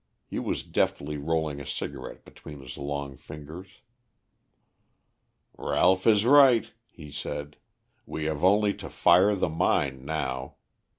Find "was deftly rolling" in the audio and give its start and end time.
0.39-1.59